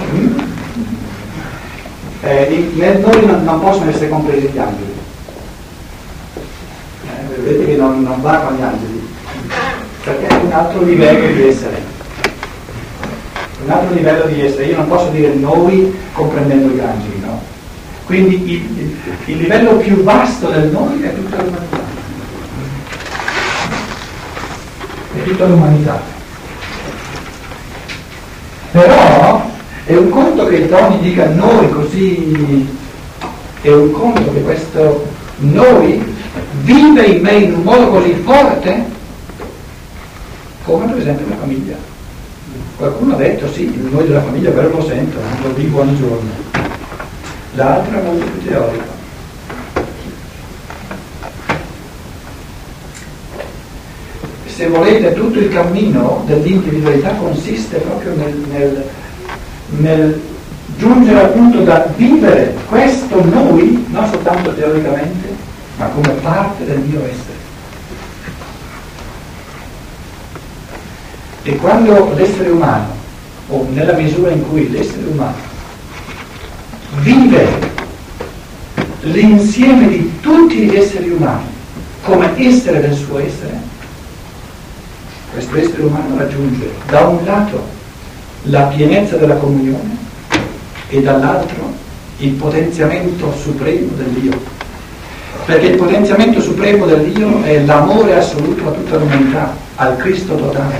eh, 2.28 2.70
nel 2.74 2.98
noi 2.98 3.26
non, 3.26 3.44
non, 3.44 3.60
possono 3.60 3.90
essere 3.90 4.08
compresi 4.08 4.48
gli 4.48 4.58
angeli. 4.58 4.87
Che 7.48 7.76
non, 7.76 8.02
non 8.02 8.20
va 8.20 8.36
con 8.40 8.56
gli 8.56 8.60
angeli. 8.60 9.08
perché 10.04 10.26
è 10.26 10.34
un 10.34 10.52
altro 10.52 10.82
livello 10.82 11.32
di 11.32 11.48
essere. 11.48 11.82
Un 13.64 13.70
altro 13.70 13.94
livello 13.94 14.26
di 14.26 14.44
essere. 14.44 14.66
Io 14.66 14.76
non 14.76 14.86
posso 14.86 15.08
dire 15.08 15.32
noi 15.32 15.96
comprendendo 16.12 16.74
gli 16.74 16.80
angeli, 16.80 17.20
no? 17.20 17.40
Quindi 18.04 18.52
il, 18.52 18.78
il, 18.78 18.96
il 19.24 19.36
livello 19.38 19.76
più 19.76 20.02
vasto 20.02 20.48
del 20.48 20.68
noi 20.70 21.02
è 21.02 21.14
tutta 21.14 21.36
l'umanità. 21.42 21.80
È 25.14 25.22
tutta 25.22 25.46
l'umanità. 25.46 26.00
Però 28.72 29.50
è 29.84 29.96
un 29.96 30.10
conto 30.10 30.46
che 30.46 30.68
Tony 30.68 31.00
dica 31.00 31.30
noi 31.30 31.70
così, 31.70 32.68
è 33.62 33.70
un 33.70 33.90
conto 33.90 34.32
che 34.34 34.42
questo 34.42 35.06
noi 35.38 36.16
vive 36.62 37.04
in 37.04 37.22
me 37.22 37.32
in 37.32 37.54
un 37.54 37.62
modo 37.62 37.88
così 37.88 38.12
forte, 38.24 38.84
come 40.64 40.86
per 40.86 40.98
esempio 40.98 41.26
la 41.28 41.36
famiglia. 41.36 41.76
Qualcuno 42.76 43.14
ha 43.14 43.16
detto 43.16 43.50
sì, 43.52 43.64
il 43.64 43.88
noi 43.90 44.06
della 44.06 44.22
famiglia 44.22 44.50
però 44.50 44.68
lo 44.68 44.84
sento, 44.86 45.18
lo 45.42 45.52
vivo 45.54 45.80
ogni 45.80 45.98
giorno. 45.98 46.30
L'altro 47.54 47.98
è 47.98 48.02
molto 48.02 48.24
più 48.24 48.44
teorico. 48.44 48.96
Se 54.46 54.66
volete, 54.68 55.14
tutto 55.14 55.38
il 55.38 55.50
cammino 55.50 56.24
dell'individualità 56.26 57.10
consiste 57.14 57.78
proprio 57.78 58.14
nel, 58.16 58.34
nel, 58.50 58.84
nel 59.68 60.20
giungere 60.76 61.20
al 61.20 61.30
punto 61.30 61.62
da 61.62 61.86
vivere 61.96 62.54
questo 62.68 63.24
noi, 63.24 63.86
non 63.90 64.08
soltanto 64.08 64.54
teoricamente, 64.54 65.37
ma 65.78 65.86
come 65.86 66.10
parte 66.20 66.64
del 66.64 66.78
mio 66.80 67.00
essere. 67.04 67.46
E 71.44 71.56
quando 71.56 72.12
l'essere 72.14 72.50
umano, 72.50 72.96
o 73.48 73.66
nella 73.72 73.94
misura 73.94 74.30
in 74.30 74.46
cui 74.48 74.70
l'essere 74.70 75.06
umano 75.06 75.46
vive 77.00 77.46
l'insieme 79.02 79.88
di 79.88 80.20
tutti 80.20 80.56
gli 80.66 80.74
esseri 80.74 81.08
umani 81.10 81.46
come 82.02 82.36
essere 82.36 82.80
del 82.80 82.94
suo 82.94 83.18
essere, 83.20 83.58
questo 85.32 85.56
essere 85.56 85.82
umano 85.82 86.18
raggiunge 86.18 86.70
da 86.88 87.06
un 87.06 87.24
lato 87.24 87.76
la 88.42 88.62
pienezza 88.64 89.16
della 89.16 89.36
comunione 89.36 89.96
e 90.88 91.00
dall'altro 91.00 91.72
il 92.18 92.32
potenziamento 92.32 93.32
supremo 93.40 93.92
dell'io 93.96 94.57
perché 95.48 95.68
il 95.68 95.76
potenziamento 95.78 96.42
supremo 96.42 96.84
dell'io 96.84 97.42
è 97.42 97.64
l'amore 97.64 98.18
assoluto 98.18 98.68
a 98.68 98.72
tutta 98.72 98.98
l'umanità, 98.98 99.56
al 99.76 99.96
Cristo 99.96 100.34
totale. 100.34 100.76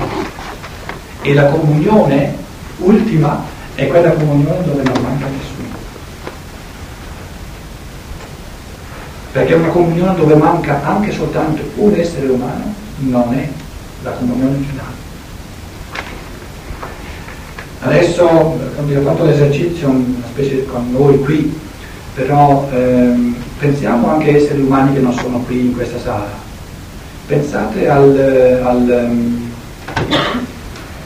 E 1.23 1.33
la 1.33 1.45
comunione 1.45 2.35
ultima 2.77 3.43
è 3.73 3.87
quella 3.87 4.11
comunione 4.11 4.63
dove 4.63 4.83
non 4.83 5.01
manca 5.01 5.25
nessuno. 5.25 5.75
Perché 9.31 9.53
una 9.55 9.69
comunione 9.69 10.15
dove 10.15 10.35
manca 10.35 10.85
anche 10.85 11.13
soltanto 11.13 11.63
un 11.77 11.95
essere 11.95 12.27
umano 12.27 12.71
non 12.97 13.33
è 13.33 13.49
la 14.03 14.11
comunione 14.11 14.63
finale. 14.69 14.97
Adesso, 17.79 18.27
quando 18.75 18.99
ho 18.99 19.01
fatto 19.01 19.25
l'esercizio, 19.25 19.89
una 19.89 20.27
specie 20.31 20.63
con 20.65 20.91
noi 20.91 21.17
qui, 21.21 21.59
però 22.13 22.69
ehm, 22.71 23.38
pensiamo 23.59 24.09
anche 24.09 24.31
a 24.31 24.37
esseri 24.37 24.61
umani 24.61 24.93
che 24.93 25.01
non 25.01 25.13
sono 25.13 25.39
qui 25.39 25.59
in 25.59 25.75
questa 25.75 25.99
sala. 25.99 26.47
Pensate 27.27 27.89
al, 27.89 28.61
al 28.63 29.07
um, 29.11 29.51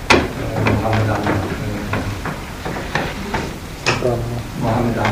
eh, 0.07 0.19
Mohammedan, 4.59 5.11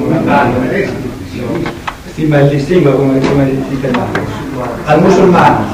Mohammedan, 0.00 0.68
eh, 0.70 0.88
sì, 2.14 2.26
ma 2.26 2.40
il 2.40 2.50
distinguo 2.50 2.92
come, 2.92 3.18
come 3.18 3.80
chiama? 3.80 4.06
Al 4.84 5.00
musulmano. 5.02 5.72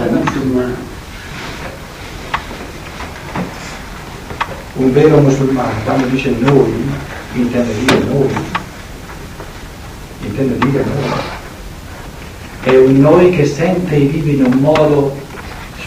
Un 4.74 4.92
vero 4.92 5.18
musulmano, 5.18 5.72
quando 5.84 6.06
dice 6.06 6.34
noi, 6.38 6.88
intende 7.34 7.74
dire 7.84 7.98
noi, 8.04 8.28
intende 10.20 10.59
dire 10.66 10.85
noi. 10.85 11.20
È 12.62 12.76
un 12.76 13.00
noi 13.00 13.30
che 13.30 13.46
sente 13.46 13.94
e 13.94 14.00
vive 14.00 14.33
in 14.33 14.44
un 14.44 14.59
modo 14.59 15.16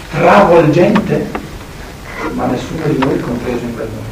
stravolgente, 0.09 1.29
ma 2.33 2.47
nessuno 2.47 2.85
di 2.87 2.97
noi 2.97 3.15
è 3.15 3.19
compreso 3.19 3.63
in 3.63 3.73
quel 3.73 3.87
modo. 3.89 4.11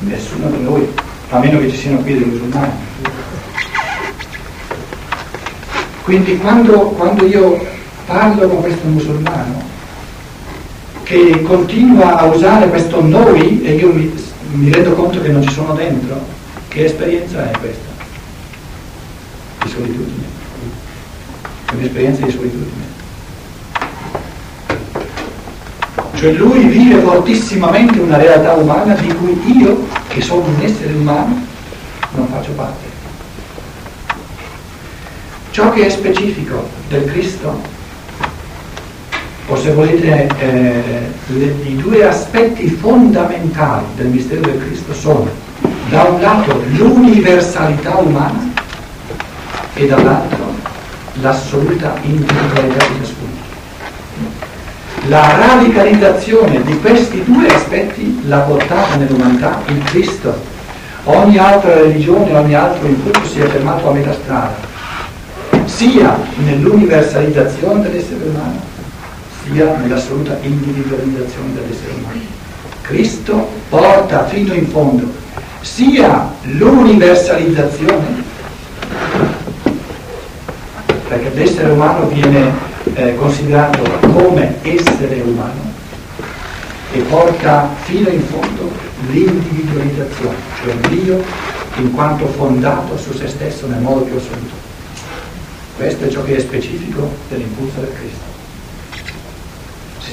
Nessuno 0.00 0.50
di 0.50 0.62
noi, 0.62 0.88
a 1.30 1.38
meno 1.38 1.58
che 1.58 1.70
ci 1.70 1.76
siano 1.76 1.98
qui 1.98 2.18
dei 2.18 2.24
musulmani. 2.24 2.72
Quindi 6.04 6.38
quando, 6.38 6.78
quando 6.96 7.26
io 7.26 7.66
parlo 8.06 8.48
con 8.48 8.62
questo 8.62 8.86
musulmano, 8.86 9.62
che 11.02 11.42
continua 11.42 12.16
a 12.16 12.24
usare 12.24 12.68
questo 12.68 13.02
noi 13.02 13.62
e 13.62 13.74
io 13.74 13.92
mi, 13.92 14.10
mi 14.50 14.72
rendo 14.72 14.94
conto 14.94 15.20
che 15.20 15.28
non 15.28 15.42
ci 15.42 15.52
sono 15.52 15.74
dentro, 15.74 16.20
che 16.68 16.84
esperienza 16.86 17.50
è 17.50 17.58
questa? 17.58 17.86
Di 19.62 19.68
solitudine. 19.68 20.26
È 21.66 21.74
un'esperienza 21.74 22.24
di 22.24 22.30
solitudine. 22.30 22.96
Cioè 26.14 26.32
lui 26.32 26.66
vive 26.66 27.00
fortissimamente 27.00 28.00
una 28.00 28.16
realtà 28.16 28.54
umana 28.54 28.94
di 28.94 29.12
cui 29.14 29.40
io, 29.58 29.86
che 30.08 30.20
sono 30.20 30.46
un 30.46 30.60
essere 30.62 30.92
umano, 30.94 31.46
non 32.12 32.28
faccio 32.28 32.52
parte. 32.52 32.86
Ciò 35.50 35.70
che 35.70 35.86
è 35.86 35.90
specifico 35.90 36.68
del 36.88 37.04
Cristo 37.04 37.60
o 39.48 39.56
se 39.56 39.72
volete 39.72 40.28
eh, 40.38 40.82
le, 41.28 41.54
i 41.64 41.76
due 41.76 42.06
aspetti 42.06 42.68
fondamentali 42.68 43.84
del 43.96 44.08
mistero 44.08 44.42
del 44.42 44.58
Cristo 44.58 44.92
sono 44.92 45.28
da 45.88 46.02
un 46.02 46.20
lato 46.20 46.62
l'universalità 46.72 47.96
umana 47.96 48.52
e 49.72 49.86
dall'altro 49.86 50.54
l'assoluta 51.20 51.94
individualità 52.02 52.86
di 52.86 52.98
ciascuno. 52.98 53.36
La 55.08 55.38
radicalizzazione 55.38 56.62
di 56.62 56.78
questi 56.80 57.24
due 57.24 57.48
aspetti 57.48 58.20
l'ha 58.26 58.40
portata 58.40 58.96
nell'umanità 58.96 59.62
il 59.68 59.82
Cristo. 59.84 60.56
Ogni 61.04 61.38
altra 61.38 61.74
religione, 61.74 62.34
ogni 62.34 62.54
altro 62.54 62.86
impulso 62.86 63.24
si 63.24 63.40
è 63.40 63.46
fermato 63.46 63.88
a 63.88 63.92
metà 63.92 64.12
strada, 64.12 64.54
sia 65.64 66.18
nell'universalizzazione 66.36 67.80
dell'essere 67.80 68.24
umano 68.24 68.67
sia 69.50 69.76
nell'assoluta 69.76 70.38
individualizzazione 70.42 71.54
dell'essere 71.54 71.92
umano. 71.98 72.20
Cristo 72.82 73.48
porta 73.68 74.26
fino 74.26 74.52
in 74.54 74.66
fondo 74.68 75.10
sia 75.60 76.30
l'universalizzazione, 76.42 78.22
perché 81.08 81.30
l'essere 81.34 81.70
umano 81.70 82.08
viene 82.08 82.52
eh, 82.94 83.16
considerato 83.16 83.82
come 84.12 84.56
essere 84.62 85.20
umano, 85.20 85.72
e 86.92 87.00
porta 87.00 87.68
fino 87.82 88.08
in 88.08 88.22
fondo 88.22 88.70
l'individualizzazione, 89.10 90.36
cioè 90.62 90.74
Dio 90.88 91.22
in 91.76 91.92
quanto 91.92 92.26
fondato 92.26 92.96
su 92.96 93.12
se 93.12 93.28
stesso 93.28 93.66
nel 93.66 93.80
modo 93.80 94.00
più 94.00 94.16
assoluto. 94.16 94.66
Questo 95.76 96.04
è 96.04 96.08
ciò 96.08 96.24
che 96.24 96.36
è 96.36 96.40
specifico 96.40 97.08
dell'impulso 97.28 97.80
del 97.80 97.92
Cristo 97.94 98.37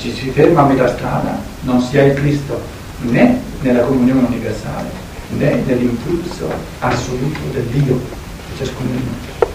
ci 0.06 0.14
si 0.14 0.30
ferma 0.30 0.62
a 0.62 0.66
metà 0.66 0.88
strada, 0.88 1.36
non 1.62 1.82
si 1.82 1.98
ha 1.98 2.04
il 2.04 2.14
Cristo 2.14 2.62
né 3.00 3.42
nella 3.62 3.82
comunione 3.82 4.28
universale 4.28 4.90
né 5.30 5.64
nell'impulso 5.66 6.48
assoluto 6.78 7.40
del 7.52 7.64
Dio 7.64 7.96
di 7.96 8.56
ciascuno 8.56 8.90
di 8.92 9.02
noi. 9.04 9.50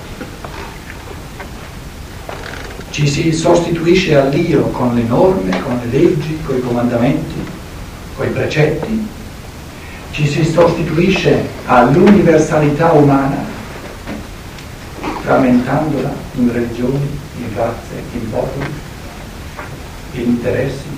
Ci 2.91 3.07
si 3.07 3.33
sostituisce 3.33 4.17
all'Io 4.17 4.63
con 4.71 4.93
le 4.97 5.05
norme, 5.05 5.63
con 5.63 5.79
le 5.85 5.99
leggi, 5.99 6.41
con 6.45 6.57
i 6.57 6.61
comandamenti, 6.61 7.41
con 8.17 8.27
i 8.27 8.31
precetti, 8.31 9.07
ci 10.11 10.27
si 10.27 10.45
sostituisce 10.45 11.47
all'universalità 11.67 12.91
umana, 12.91 13.45
frammentandola 15.21 16.13
in 16.35 16.53
religioni, 16.53 17.09
in 17.37 17.55
razze, 17.55 18.03
in 18.15 18.31
popoli 18.31 18.89
interessi, 20.13 20.89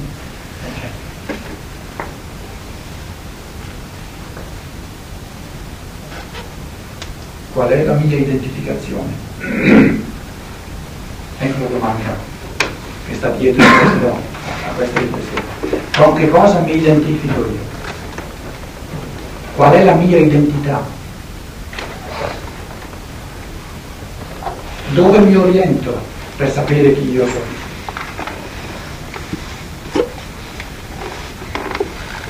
eccetera. 0.64 1.00
qual 7.52 7.68
è 7.68 7.84
la 7.84 7.94
mia 7.94 8.16
identificazione? 8.16 9.10
ecco 11.38 11.62
la 11.62 11.68
domanda 11.68 12.16
che 13.06 13.14
sta 13.14 13.28
dietro 13.30 13.62
questo, 13.62 14.16
a 14.68 14.72
questa 14.74 15.00
riflessione. 15.00 15.42
Con 15.96 16.14
che 16.14 16.28
cosa 16.30 16.60
mi 16.60 16.76
identifico 16.76 17.40
io? 17.40 17.70
Qual 19.54 19.72
è 19.72 19.84
la 19.84 19.94
mia 19.94 20.18
identità? 20.18 21.00
Dove 24.90 25.18
mi 25.18 25.36
oriento 25.36 26.00
per 26.36 26.50
sapere 26.50 26.94
chi 26.94 27.10
io 27.10 27.26
sono? 27.26 27.61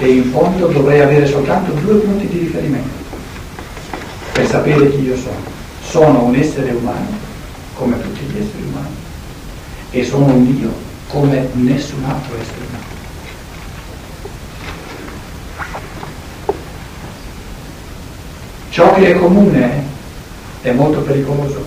E 0.02 0.08
in 0.08 0.32
fondo 0.32 0.66
dovrei 0.66 1.00
avere 1.00 1.28
soltanto 1.28 1.70
due 1.74 1.94
punti 1.98 2.26
di 2.26 2.38
riferimento 2.40 2.90
per 4.32 4.48
sapere 4.48 4.90
chi 4.90 5.02
io 5.02 5.16
sono. 5.16 5.38
Sono 5.80 6.24
un 6.24 6.34
essere 6.34 6.72
umano 6.72 7.06
come 7.74 8.02
tutti 8.02 8.24
gli 8.24 8.38
esseri 8.38 8.64
umani 8.68 8.96
e 9.90 10.04
sono 10.04 10.24
un 10.24 10.56
Dio 10.56 10.72
come 11.06 11.48
nessun 11.52 12.02
altro 12.02 12.34
essere 12.34 12.64
umano. 12.68 12.84
Ciò 18.70 18.94
che 18.94 19.06
è 19.06 19.16
comune 19.16 19.84
è 20.62 20.72
molto 20.72 20.98
pericoloso 21.02 21.64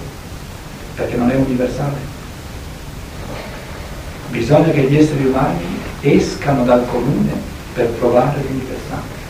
perché 0.95 1.15
non 1.15 1.29
è 1.29 1.35
universale. 1.35 1.99
Bisogna 4.27 4.71
che 4.71 4.81
gli 4.81 4.97
esseri 4.97 5.23
umani 5.23 5.79
escano 6.01 6.65
dal 6.65 6.85
comune 6.89 7.53
per 7.75 7.87
provare 7.99 8.39
l'universale. 8.47 9.23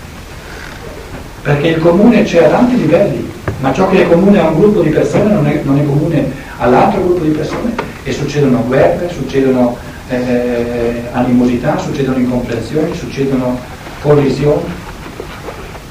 Perché 1.41 1.67
il 1.67 1.81
comune 1.81 2.23
c'è 2.23 2.45
a 2.45 2.49
tanti 2.49 2.77
livelli, 2.77 3.29
ma 3.59 3.73
ciò 3.73 3.89
che 3.89 4.03
è 4.03 4.07
comune 4.07 4.39
a 4.39 4.47
un 4.47 4.59
gruppo 4.59 4.81
di 4.81 4.89
persone 4.89 5.33
non 5.33 5.47
è, 5.47 5.61
non 5.63 5.77
è 5.79 5.85
comune 5.85 6.31
all'altro 6.57 7.01
gruppo 7.01 7.23
di 7.23 7.31
persone 7.31 7.73
e 8.03 8.11
succedono 8.11 8.63
guerre, 8.65 9.09
succedono 9.09 9.75
eh, 10.09 11.01
animosità, 11.11 11.77
succedono 11.77 12.19
incomprensioni, 12.19 12.95
succedono 12.95 13.59
collisioni 14.01 14.63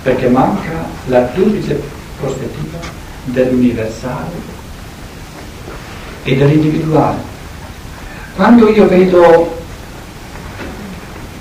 perché 0.03 0.29
manca 0.29 0.87
la 1.07 1.21
duplice 1.35 1.81
prospettiva 2.21 2.79
dell'universale 3.25 4.53
e 6.23 6.37
dell'individuale. 6.37 7.33
Quando 8.37 8.69
io 8.69 8.87
vedo, 8.87 9.57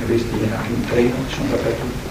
visto 0.05 0.35
in 0.83 0.89
treno, 0.89 1.15
sono 1.29 1.49
dappertutto, 1.49 2.09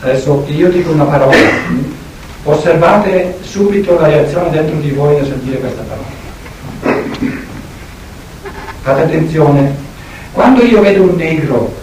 adesso 0.00 0.44
io 0.48 0.68
dico 0.70 0.90
una 0.90 1.04
parola, 1.04 1.36
osservate 2.42 3.38
subito 3.42 3.98
la 3.98 4.08
reazione 4.08 4.50
dentro 4.50 4.76
di 4.78 4.90
voi 4.90 5.14
nel 5.16 5.26
sentire 5.26 5.58
questa 5.58 5.82
parola. 5.82 6.22
Fate 8.82 9.02
attenzione, 9.02 9.74
quando 10.32 10.62
io 10.62 10.80
vedo 10.80 11.02
un 11.04 11.14
negro 11.16 11.74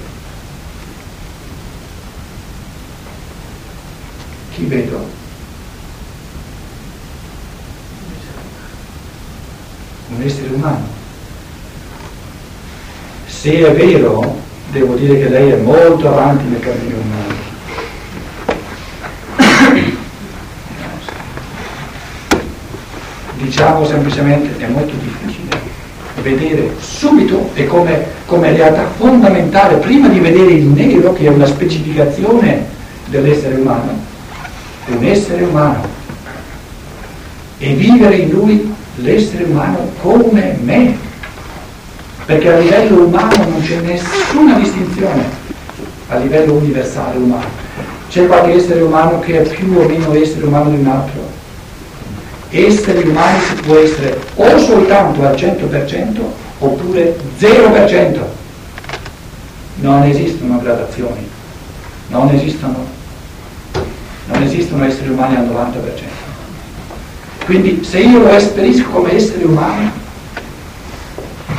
chi 4.54 4.66
vedo? 4.66 5.10
Un 10.10 10.22
essere 10.22 10.50
umano. 10.54 11.00
Se 13.28 13.66
è 13.66 13.74
vero, 13.74 14.40
devo 14.72 14.96
dire 14.96 15.20
che 15.20 15.30
lei 15.30 15.52
è 15.52 15.58
molto 15.58 16.08
avanti 16.08 16.46
nel 16.46 16.60
cammino 16.60 16.96
umano. 16.98 17.50
Diciamo 23.36 23.86
semplicemente 23.86 24.64
è 24.64 24.68
molto 24.70 24.94
difficile 25.02 25.70
vedere 26.22 26.76
subito 26.80 27.50
e 27.54 27.66
come, 27.66 28.06
come 28.26 28.54
realtà 28.54 28.88
fondamentale, 28.96 29.76
prima 29.78 30.08
di 30.08 30.20
vedere 30.20 30.52
il 30.52 30.66
nero, 30.66 31.14
che 31.14 31.26
è 31.26 31.30
una 31.30 31.48
specificazione 31.48 32.66
dell'essere 33.08 33.56
umano, 33.56 34.00
un 34.88 35.04
essere 35.04 35.44
umano 35.44 35.86
e 37.58 37.74
vivere 37.74 38.16
in 38.16 38.30
lui 38.30 38.74
l'essere 38.96 39.44
umano 39.44 39.92
come 40.02 40.58
me, 40.62 40.96
perché 42.26 42.54
a 42.54 42.58
livello 42.58 43.06
umano 43.06 43.36
non 43.36 43.62
c'è 43.62 43.80
nessuna 43.82 44.58
distinzione, 44.58 45.30
a 46.08 46.18
livello 46.18 46.54
universale 46.54 47.18
umano. 47.18 47.60
C'è 48.10 48.28
qualche 48.28 48.54
essere 48.54 48.82
umano 48.82 49.20
che 49.20 49.42
è 49.42 49.48
più 49.48 49.78
o 49.78 49.88
meno 49.88 50.14
essere 50.14 50.46
umano 50.46 50.70
di 50.70 50.78
un 50.78 50.88
altro. 50.88 51.30
Esseri 52.50 53.08
umani 53.08 53.40
si 53.40 53.54
può 53.62 53.78
essere 53.78 54.20
o 54.36 54.58
soltanto 54.58 55.26
al 55.26 55.36
100% 55.36 56.20
oppure 56.60 57.18
0%. 57.40 58.20
Non 59.76 60.04
esistono 60.04 60.60
gradazioni, 60.60 61.28
non 62.10 62.30
esistono 62.30 63.00
non 64.32 64.44
esistono 64.44 64.86
esseri 64.86 65.10
umani 65.10 65.36
al 65.36 65.46
90%. 65.46 67.46
Quindi 67.46 67.84
se 67.84 68.00
io 68.00 68.20
lo 68.20 68.30
esperisco 68.30 68.90
come 68.90 69.16
essere 69.16 69.44
umano, 69.44 69.92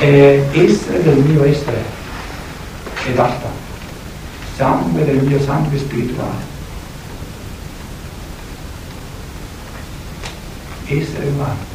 è 0.02 0.42
essere 0.52 1.00
del 1.02 1.18
mio 1.18 1.44
essere 1.44 1.80
e 3.06 3.10
basta. 3.12 3.50
Sangue 4.56 5.04
del 5.04 5.22
mio 5.22 5.40
sangue 5.40 5.78
spirituale. 5.78 6.50
Essere 10.86 11.26
umano. 11.26 11.70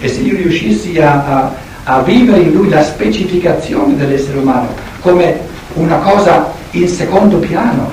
E 0.00 0.08
se 0.08 0.20
io 0.20 0.36
riuscissi 0.36 0.98
a, 1.00 1.24
a, 1.24 1.54
a 1.84 2.02
vivere 2.02 2.40
in 2.40 2.52
lui 2.52 2.68
la 2.68 2.82
specificazione 2.82 3.96
dell'essere 3.96 4.38
umano 4.38 4.74
come 5.00 5.38
una 5.74 5.98
cosa 5.98 6.52
in 6.72 6.88
secondo 6.88 7.38
piano, 7.38 7.90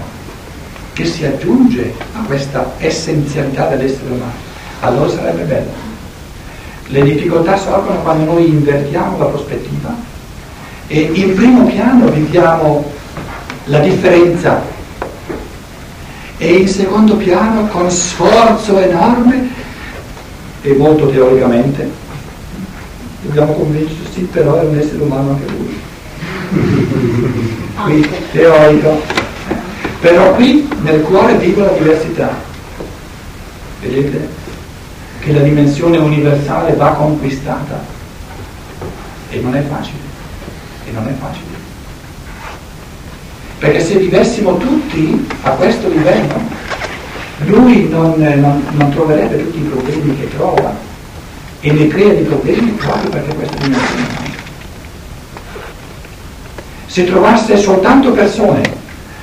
che 0.93 1.05
si 1.05 1.25
aggiunge 1.25 1.93
a 2.13 2.23
questa 2.25 2.73
essenzialità 2.77 3.67
dell'essere 3.67 4.09
umano, 4.09 4.33
allora 4.81 5.09
sarebbe 5.09 5.43
bello. 5.43 5.92
Le 6.87 7.01
difficoltà 7.03 7.57
sorgono 7.57 8.01
quando 8.01 8.33
noi 8.33 8.47
invertiamo 8.47 9.17
la 9.17 9.25
prospettiva 9.25 9.95
e 10.87 10.99
in 10.99 11.33
primo 11.33 11.65
piano 11.65 12.07
viviamo 12.07 12.91
la 13.65 13.79
differenza 13.79 14.61
e 16.37 16.53
in 16.53 16.67
secondo 16.67 17.15
piano 17.15 17.67
con 17.67 17.89
sforzo 17.89 18.77
enorme 18.79 19.49
e 20.61 20.73
molto 20.73 21.09
teoricamente 21.09 21.89
dobbiamo 23.21 23.53
convincerci 23.53 24.27
però 24.31 24.59
è 24.59 24.65
un 24.65 24.77
essere 24.77 25.01
umano 25.03 25.29
anche 25.31 25.45
lui 25.51 25.81
qui 27.85 28.09
teorico 28.31 29.21
però 30.03 30.33
qui 30.33 30.67
nel 30.81 30.99
cuore 30.99 31.37
vivo 31.37 31.63
la 31.63 31.71
diversità. 31.71 32.37
Vedete? 33.79 34.27
Che 35.23 35.31
la 35.31 35.39
dimensione 35.39 35.97
universale 35.97 36.73
va 36.73 36.89
conquistata. 36.89 37.81
E 39.29 39.39
non 39.39 39.55
è 39.55 39.61
facile. 39.61 39.99
E 40.85 40.91
non 40.91 41.07
è 41.07 41.13
facile. 41.17 41.61
Perché 43.57 43.79
se 43.79 43.95
vivessimo 43.95 44.57
tutti 44.57 45.25
a 45.43 45.51
questo 45.51 45.87
livello, 45.87 46.33
lui 47.45 47.87
non, 47.87 48.15
non, 48.17 48.63
non 48.71 48.89
troverebbe 48.91 49.41
tutti 49.41 49.59
i 49.59 49.69
problemi 49.69 50.19
che 50.19 50.29
trova 50.35 50.75
e 51.61 51.71
ne 51.71 51.87
crea 51.87 52.13
di 52.13 52.23
problemi 52.23 52.71
proprio 52.71 53.09
perché 53.09 53.33
questa 53.33 53.55
dimensione 53.55 54.01
manca. 54.01 54.41
Se 56.87 57.05
trovasse 57.05 57.55
soltanto 57.55 58.11
persone 58.11 58.61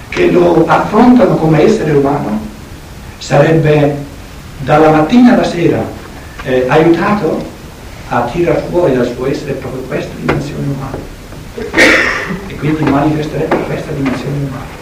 che 0.08 0.30
lo 0.30 0.64
affrontano 0.66 1.36
come 1.36 1.62
essere 1.62 1.92
umano, 1.92 2.40
sarebbe 3.18 4.08
dalla 4.60 4.90
mattina 4.90 5.34
alla 5.34 5.44
sera 5.44 5.82
eh, 6.42 6.66
aiutato 6.68 7.44
a 8.08 8.22
tirare 8.22 8.64
fuori 8.70 8.94
dal 8.94 9.06
suo 9.06 9.26
essere 9.26 9.52
proprio 9.52 9.82
questa 9.82 10.12
dimensione 10.18 10.66
umana 10.66 10.98
e 12.46 12.54
quindi 12.56 12.82
manifesterebbe 12.84 13.56
questa 13.66 13.92
dimensione 13.92 14.36
umana. 14.36 14.79